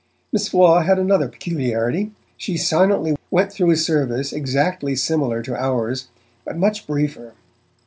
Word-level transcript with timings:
Miss 0.31 0.47
Flaw 0.47 0.81
had 0.81 0.97
another 0.97 1.27
peculiarity: 1.27 2.11
she 2.35 2.57
silently 2.57 3.15
went 3.29 3.51
through 3.51 3.69
a 3.69 3.75
service 3.77 4.33
exactly 4.33 4.95
similar 4.95 5.43
to 5.43 5.55
ours, 5.55 6.07
but 6.43 6.57
much 6.57 6.87
briefer. 6.87 7.33